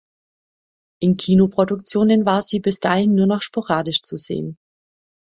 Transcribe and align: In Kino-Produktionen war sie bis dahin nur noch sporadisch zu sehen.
In 0.99 1.15
Kino-Produktionen 1.15 2.25
war 2.25 2.41
sie 2.41 2.59
bis 2.59 2.79
dahin 2.79 3.13
nur 3.13 3.27
noch 3.27 3.43
sporadisch 3.43 4.01
zu 4.01 4.17
sehen. 4.17 4.57